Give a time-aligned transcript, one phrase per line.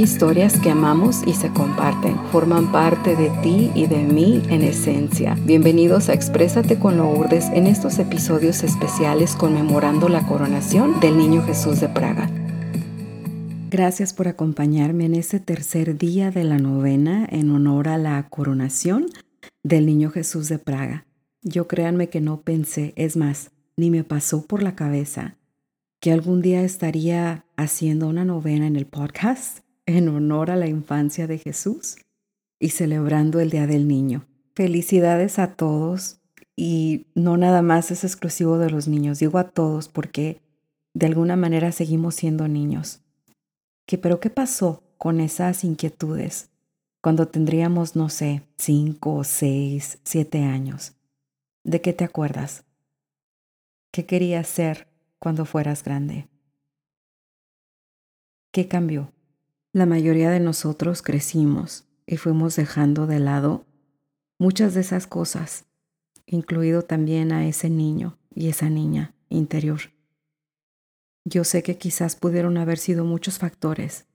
[0.00, 5.36] Historias que amamos y se comparten, forman parte de ti y de mí en esencia.
[5.44, 11.80] Bienvenidos a Exprésate con Lourdes en estos episodios especiales conmemorando la coronación del Niño Jesús
[11.80, 12.30] de Praga.
[13.68, 19.04] Gracias por acompañarme en este tercer día de la novena en honor a la coronación
[19.62, 21.04] del Niño Jesús de Praga.
[21.42, 25.36] Yo créanme que no pensé, es más, ni me pasó por la cabeza
[26.00, 29.58] que algún día estaría haciendo una novena en el podcast
[29.96, 31.96] en honor a la infancia de Jesús
[32.58, 34.26] y celebrando el Día del Niño.
[34.54, 36.20] Felicidades a todos
[36.56, 40.42] y no nada más es exclusivo de los niños, digo a todos porque
[40.92, 43.00] de alguna manera seguimos siendo niños.
[43.86, 46.50] ¿Qué, pero qué pasó con esas inquietudes
[47.00, 50.92] cuando tendríamos, no sé, cinco, seis, siete años?
[51.64, 52.64] ¿De qué te acuerdas?
[53.92, 54.86] ¿Qué querías ser
[55.18, 56.28] cuando fueras grande?
[58.52, 59.12] ¿Qué cambió?
[59.72, 63.66] La mayoría de nosotros crecimos y fuimos dejando de lado
[64.36, 65.64] muchas de esas cosas,
[66.26, 69.92] incluido también a ese niño y esa niña interior.
[71.24, 74.06] Yo sé que quizás pudieron haber sido muchos factores,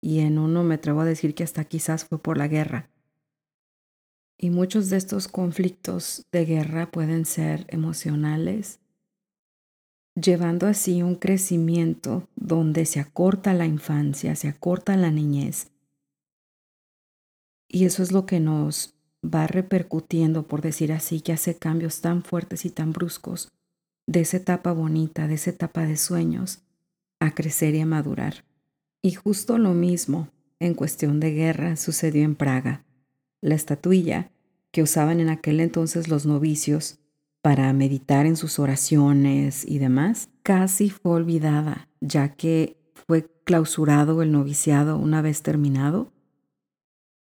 [0.00, 2.88] y en uno me atrevo a decir que hasta quizás fue por la guerra.
[4.36, 8.78] Y muchos de estos conflictos de guerra pueden ser emocionales,
[10.20, 15.70] llevando así un crecimiento donde se acorta la infancia, se acorta la niñez.
[17.68, 18.94] Y eso es lo que nos
[19.24, 23.50] va repercutiendo, por decir así, que hace cambios tan fuertes y tan bruscos
[24.06, 26.60] de esa etapa bonita, de esa etapa de sueños,
[27.20, 28.44] a crecer y a madurar.
[29.02, 30.28] Y justo lo mismo
[30.60, 32.84] en cuestión de guerra sucedió en Praga.
[33.40, 34.30] La estatuilla
[34.72, 36.98] que usaban en aquel entonces los novicios
[37.48, 44.32] para meditar en sus oraciones y demás, casi fue olvidada, ya que fue clausurado el
[44.32, 46.12] noviciado una vez terminado.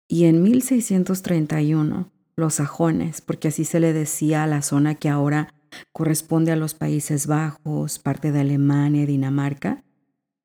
[0.08, 5.54] Y en 1631, los sajones, porque así se le decía a la zona que ahora
[5.94, 9.84] corresponde a los Países Bajos, parte de Alemania y Dinamarca,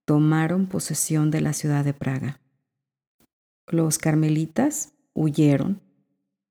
[0.04, 2.42] tomaron posesión de la ciudad de Praga.
[3.68, 5.80] Los carmelitas huyeron,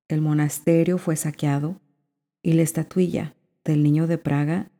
[0.07, 1.79] el monasterio fue saqueado
[2.41, 4.71] y la estatuilla del niño de Praga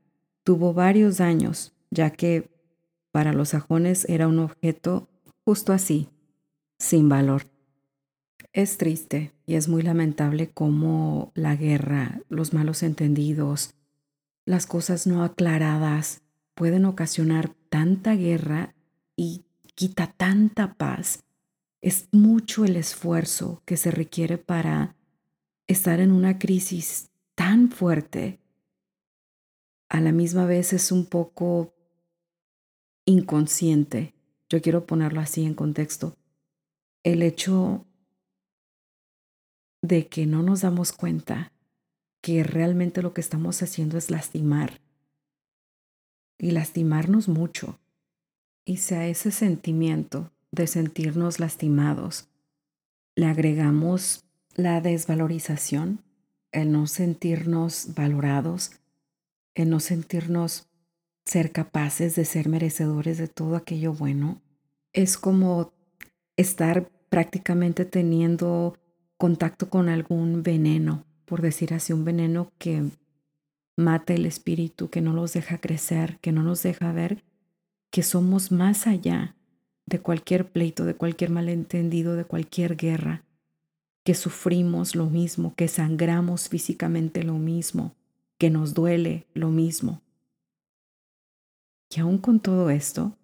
[0.43, 2.49] tuvo varios daños, ya que
[3.11, 5.09] para los sajones era un objeto
[5.45, 6.09] justo así,
[6.79, 7.43] sin valor.
[8.53, 13.75] Es triste y es muy lamentable cómo la guerra, los malos entendidos,
[14.45, 16.21] las cosas no aclaradas
[16.55, 18.73] pueden ocasionar tanta guerra
[19.15, 19.43] y
[19.75, 21.23] quita tanta paz.
[21.79, 24.95] Es mucho el esfuerzo que se requiere para
[25.67, 27.10] estar en una crisis
[27.41, 28.37] tan fuerte,
[29.89, 31.73] a la misma vez es un poco
[33.05, 34.13] inconsciente.
[34.47, 36.15] Yo quiero ponerlo así en contexto.
[37.01, 37.87] El hecho
[39.81, 41.51] de que no nos damos cuenta
[42.21, 44.79] que realmente lo que estamos haciendo es lastimar
[46.37, 47.79] y lastimarnos mucho.
[48.65, 52.27] Y si a ese sentimiento de sentirnos lastimados
[53.15, 56.03] le agregamos la desvalorización,
[56.51, 58.71] el no sentirnos valorados,
[59.55, 60.67] el no sentirnos
[61.25, 64.41] ser capaces de ser merecedores de todo aquello bueno,
[64.93, 65.71] es como
[66.35, 68.77] estar prácticamente teniendo
[69.17, 72.83] contacto con algún veneno, por decir así, un veneno que
[73.77, 77.23] mata el espíritu, que no nos deja crecer, que no nos deja ver
[77.91, 79.35] que somos más allá
[79.85, 83.23] de cualquier pleito, de cualquier malentendido, de cualquier guerra,
[84.03, 87.95] que sufrimos lo mismo, que sangramos físicamente lo mismo,
[88.37, 90.01] que nos duele lo mismo.
[91.89, 93.17] Y aún con todo esto,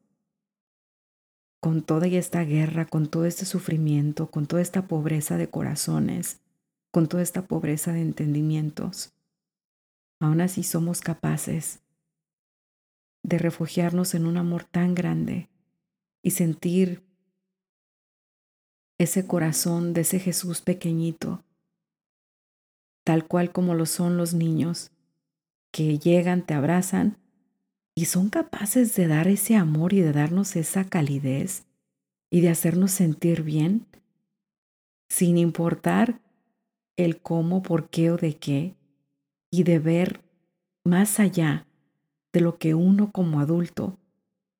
[1.59, 6.41] con toda esta guerra, con todo este sufrimiento, con toda esta pobreza de corazones,
[6.91, 9.13] con toda esta pobreza de entendimientos,
[10.19, 11.79] aún así somos capaces
[13.23, 15.49] de refugiarnos en un amor tan grande
[16.21, 17.06] y sentir
[18.97, 21.44] ese corazón de ese Jesús pequeñito,
[23.03, 24.91] tal cual como lo son los niños,
[25.72, 27.17] que llegan, te abrazan
[27.96, 31.66] y son capaces de dar ese amor y de darnos esa calidez
[32.29, 33.85] y de hacernos sentir bien,
[35.09, 36.20] sin importar
[36.97, 38.76] el cómo, por qué o de qué,
[39.52, 40.22] y de ver
[40.84, 41.66] más allá
[42.34, 43.97] de lo que uno como adulto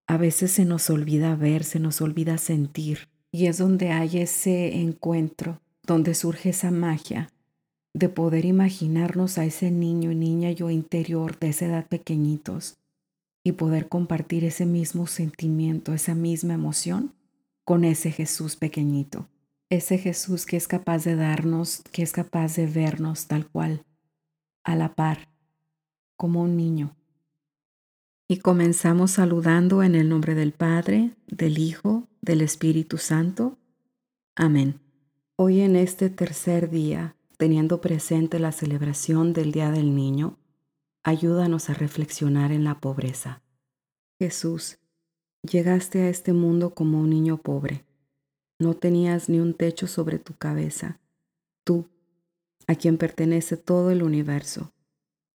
[0.08, 3.10] a veces se nos olvida ver, se nos olvida sentir.
[3.38, 7.30] Y es donde hay ese encuentro, donde surge esa magia
[7.94, 12.80] de poder imaginarnos a ese niño, niña yo interior de esa edad pequeñitos
[13.44, 17.14] y poder compartir ese mismo sentimiento, esa misma emoción
[17.64, 19.28] con ese Jesús pequeñito,
[19.70, 23.86] ese Jesús que es capaz de darnos, que es capaz de vernos tal cual,
[24.64, 25.30] a la par,
[26.16, 26.96] como un niño.
[28.30, 33.58] Y comenzamos saludando en el nombre del Padre, del Hijo, del Espíritu Santo.
[34.36, 34.82] Amén.
[35.38, 40.38] Hoy en este tercer día, teniendo presente la celebración del Día del Niño,
[41.04, 43.42] ayúdanos a reflexionar en la pobreza.
[44.20, 44.80] Jesús,
[45.50, 47.86] llegaste a este mundo como un niño pobre.
[48.60, 51.00] No tenías ni un techo sobre tu cabeza.
[51.64, 51.88] Tú,
[52.68, 54.74] a quien pertenece todo el universo.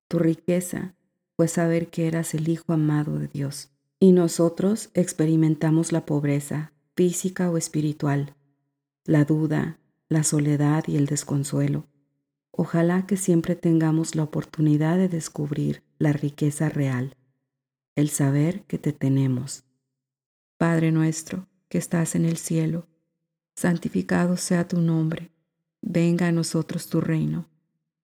[0.09, 0.95] Tu riqueza
[1.43, 3.73] fue saber que eras el Hijo amado de Dios.
[3.99, 8.37] Y nosotros experimentamos la pobreza, física o espiritual,
[9.05, 11.89] la duda, la soledad y el desconsuelo.
[12.53, 17.17] Ojalá que siempre tengamos la oportunidad de descubrir la riqueza real,
[17.97, 19.65] el saber que te tenemos.
[20.59, 22.87] Padre nuestro, que estás en el cielo,
[23.57, 25.33] santificado sea tu nombre,
[25.81, 27.49] venga a nosotros tu reino.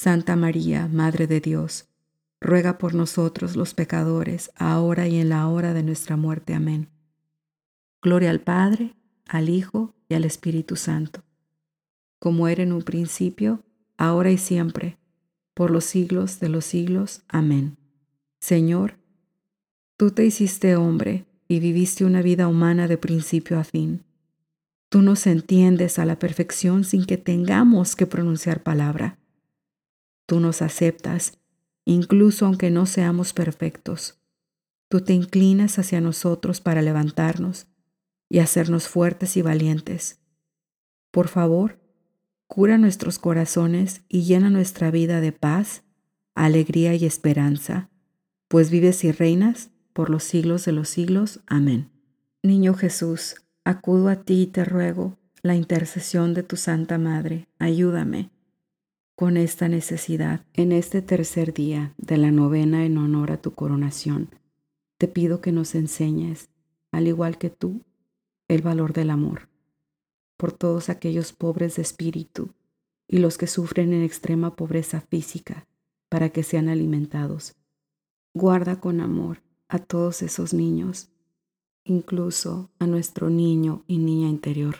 [0.00, 1.88] Santa María, Madre de Dios,
[2.40, 6.54] ruega por nosotros los pecadores, ahora y en la hora de nuestra muerte.
[6.54, 6.88] Amén.
[8.00, 8.94] Gloria al Padre,
[9.26, 11.22] al Hijo y al Espíritu Santo
[12.20, 13.64] como era en un principio,
[13.96, 14.98] ahora y siempre,
[15.54, 17.22] por los siglos de los siglos.
[17.28, 17.78] Amén.
[18.40, 18.98] Señor,
[19.96, 24.04] tú te hiciste hombre y viviste una vida humana de principio a fin.
[24.90, 29.18] Tú nos entiendes a la perfección sin que tengamos que pronunciar palabra.
[30.30, 31.40] Tú nos aceptas,
[31.84, 34.22] incluso aunque no seamos perfectos.
[34.88, 37.66] Tú te inclinas hacia nosotros para levantarnos
[38.28, 40.20] y hacernos fuertes y valientes.
[41.10, 41.80] Por favor,
[42.46, 45.82] cura nuestros corazones y llena nuestra vida de paz,
[46.36, 47.90] alegría y esperanza,
[48.46, 51.40] pues vives y reinas por los siglos de los siglos.
[51.48, 51.90] Amén.
[52.44, 53.34] Niño Jesús,
[53.64, 57.48] acudo a ti y te ruego la intercesión de tu Santa Madre.
[57.58, 58.30] Ayúdame
[59.20, 60.46] con esta necesidad.
[60.54, 64.30] En este tercer día de la novena en honor a tu coronación,
[64.96, 66.48] te pido que nos enseñes,
[66.90, 67.82] al igual que tú,
[68.48, 69.50] el valor del amor
[70.38, 72.54] por todos aquellos pobres de espíritu
[73.08, 75.66] y los que sufren en extrema pobreza física,
[76.08, 77.56] para que sean alimentados.
[78.32, 81.10] Guarda con amor a todos esos niños,
[81.84, 84.76] incluso a nuestro niño y niña interior.